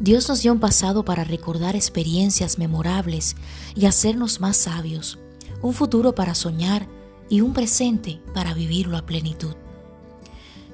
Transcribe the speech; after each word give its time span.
Dios 0.00 0.28
nos 0.28 0.42
dio 0.42 0.52
un 0.52 0.60
pasado 0.60 1.04
para 1.04 1.24
recordar 1.24 1.74
experiencias 1.74 2.56
memorables 2.56 3.34
y 3.74 3.86
hacernos 3.86 4.40
más 4.40 4.56
sabios, 4.56 5.18
un 5.60 5.74
futuro 5.74 6.14
para 6.14 6.36
soñar 6.36 6.86
y 7.28 7.40
un 7.40 7.52
presente 7.52 8.20
para 8.32 8.54
vivirlo 8.54 8.96
a 8.96 9.04
plenitud. 9.04 9.56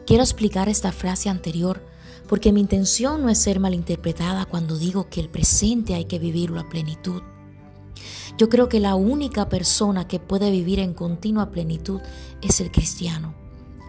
Quiero 0.07 0.23
explicar 0.23 0.69
esta 0.69 0.93
frase 0.93 1.31
anterior 1.31 1.83
porque 2.29 2.53
mi 2.53 2.61
intención 2.61 3.23
no 3.23 3.31
es 3.31 3.39
ser 3.39 3.61
malinterpretada 3.61 4.45
cuando 4.45 4.77
digo 4.77 5.09
que 5.09 5.21
el 5.21 5.31
presente 5.31 5.95
hay 5.95 6.05
que 6.05 6.19
vivirlo 6.19 6.61
a 6.61 6.69
plenitud. 6.69 7.23
Yo 8.37 8.51
creo 8.51 8.69
que 8.69 8.81
la 8.81 8.95
única 8.95 9.49
persona 9.49 10.07
que 10.07 10.21
puede 10.21 10.51
vivir 10.51 10.81
en 10.81 10.93
continua 10.93 11.51
plenitud 11.51 12.01
es 12.43 12.61
el 12.61 12.71
cristiano. 12.71 13.44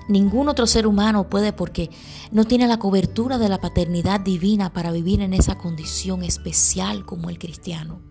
Ningún 0.07 0.49
otro 0.49 0.67
ser 0.67 0.85
humano 0.85 1.29
puede 1.29 1.51
porque 1.51 1.89
no 2.31 2.45
tiene 2.45 2.67
la 2.67 2.77
cobertura 2.77 3.37
de 3.37 3.49
la 3.49 3.59
paternidad 3.59 4.19
divina 4.19 4.71
para 4.71 4.91
vivir 4.91 5.21
en 5.21 5.33
esa 5.33 5.55
condición 5.55 6.23
especial 6.23 7.05
como 7.05 7.29
el 7.29 7.39
cristiano. 7.39 8.01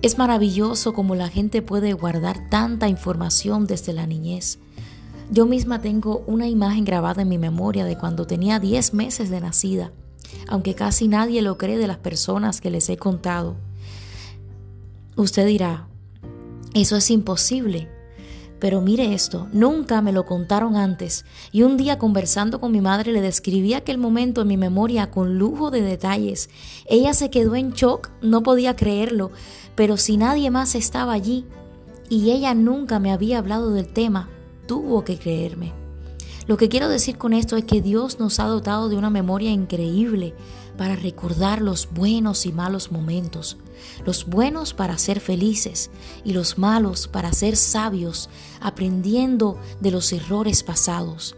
Es 0.00 0.18
maravilloso 0.18 0.92
como 0.92 1.14
la 1.14 1.28
gente 1.28 1.62
puede 1.62 1.92
guardar 1.92 2.48
tanta 2.48 2.88
información 2.88 3.66
desde 3.66 3.92
la 3.92 4.06
niñez. 4.06 4.58
Yo 5.30 5.46
misma 5.46 5.80
tengo 5.80 6.22
una 6.26 6.46
imagen 6.46 6.84
grabada 6.84 7.22
en 7.22 7.28
mi 7.28 7.38
memoria 7.38 7.84
de 7.84 7.96
cuando 7.96 8.26
tenía 8.26 8.58
10 8.58 8.94
meses 8.94 9.30
de 9.30 9.40
nacida, 9.40 9.92
aunque 10.48 10.74
casi 10.74 11.08
nadie 11.08 11.40
lo 11.42 11.56
cree 11.56 11.78
de 11.78 11.86
las 11.86 11.98
personas 11.98 12.60
que 12.60 12.70
les 12.70 12.88
he 12.90 12.96
contado. 12.96 13.56
Usted 15.16 15.46
dirá, 15.46 15.88
eso 16.74 16.96
es 16.96 17.10
imposible. 17.10 17.93
Pero 18.64 18.80
mire 18.80 19.12
esto, 19.12 19.46
nunca 19.52 20.00
me 20.00 20.10
lo 20.10 20.24
contaron 20.24 20.74
antes 20.74 21.26
y 21.52 21.64
un 21.64 21.76
día 21.76 21.98
conversando 21.98 22.62
con 22.62 22.72
mi 22.72 22.80
madre 22.80 23.12
le 23.12 23.20
describí 23.20 23.74
aquel 23.74 23.98
momento 23.98 24.40
en 24.40 24.48
mi 24.48 24.56
memoria 24.56 25.10
con 25.10 25.36
lujo 25.36 25.70
de 25.70 25.82
detalles. 25.82 26.48
Ella 26.86 27.12
se 27.12 27.28
quedó 27.28 27.56
en 27.56 27.72
shock, 27.72 28.08
no 28.22 28.42
podía 28.42 28.74
creerlo, 28.74 29.32
pero 29.74 29.98
si 29.98 30.16
nadie 30.16 30.50
más 30.50 30.76
estaba 30.76 31.12
allí 31.12 31.44
y 32.08 32.30
ella 32.30 32.54
nunca 32.54 32.98
me 32.98 33.12
había 33.12 33.36
hablado 33.36 33.70
del 33.70 33.92
tema, 33.92 34.30
tuvo 34.66 35.04
que 35.04 35.18
creerme. 35.18 35.83
Lo 36.46 36.58
que 36.58 36.68
quiero 36.68 36.90
decir 36.90 37.16
con 37.16 37.32
esto 37.32 37.56
es 37.56 37.64
que 37.64 37.80
Dios 37.80 38.18
nos 38.18 38.38
ha 38.38 38.44
dotado 38.44 38.90
de 38.90 38.96
una 38.96 39.08
memoria 39.08 39.50
increíble 39.50 40.34
para 40.76 40.94
recordar 40.94 41.62
los 41.62 41.88
buenos 41.90 42.44
y 42.44 42.52
malos 42.52 42.92
momentos, 42.92 43.56
los 44.04 44.26
buenos 44.26 44.74
para 44.74 44.98
ser 44.98 45.20
felices 45.20 45.90
y 46.22 46.34
los 46.34 46.58
malos 46.58 47.08
para 47.08 47.32
ser 47.32 47.56
sabios, 47.56 48.28
aprendiendo 48.60 49.58
de 49.80 49.90
los 49.90 50.12
errores 50.12 50.62
pasados. 50.62 51.34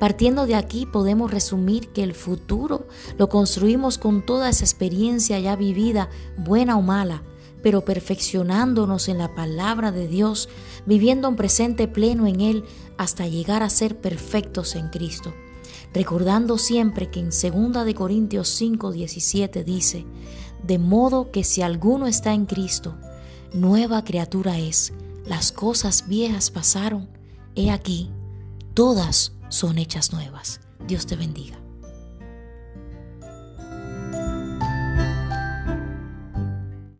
Partiendo 0.00 0.46
de 0.46 0.56
aquí 0.56 0.86
podemos 0.86 1.30
resumir 1.30 1.90
que 1.90 2.02
el 2.02 2.12
futuro 2.12 2.88
lo 3.18 3.28
construimos 3.28 3.98
con 3.98 4.26
toda 4.26 4.48
esa 4.48 4.64
experiencia 4.64 5.38
ya 5.38 5.54
vivida, 5.54 6.10
buena 6.36 6.76
o 6.76 6.82
mala, 6.82 7.22
pero 7.62 7.84
perfeccionándonos 7.84 9.08
en 9.08 9.18
la 9.18 9.34
palabra 9.34 9.92
de 9.92 10.08
Dios, 10.08 10.48
viviendo 10.86 11.28
un 11.28 11.36
presente 11.36 11.88
pleno 11.88 12.26
en 12.26 12.40
Él 12.40 12.64
hasta 12.98 13.26
llegar 13.26 13.62
a 13.62 13.70
ser 13.70 14.00
perfectos 14.00 14.74
en 14.74 14.88
Cristo. 14.88 15.32
Recordando 15.94 16.58
siempre 16.58 17.10
que 17.10 17.20
en 17.20 17.30
2 17.30 17.84
de 17.84 17.94
Corintios 17.94 18.48
5, 18.48 18.92
17 18.92 19.64
dice, 19.64 20.06
de 20.62 20.78
modo 20.78 21.30
que 21.30 21.44
si 21.44 21.62
alguno 21.62 22.06
está 22.06 22.32
en 22.32 22.46
Cristo, 22.46 22.96
nueva 23.52 24.04
criatura 24.04 24.58
es, 24.58 24.92
las 25.26 25.52
cosas 25.52 26.08
viejas 26.08 26.50
pasaron, 26.50 27.08
he 27.54 27.70
aquí, 27.70 28.10
todas 28.74 29.32
son 29.48 29.78
hechas 29.78 30.12
nuevas. 30.12 30.60
Dios 30.86 31.06
te 31.06 31.16
bendiga. 31.16 31.61